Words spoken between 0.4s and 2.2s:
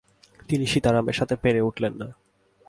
তিনি সীতারামের সাথে পেরে উঠলেন না।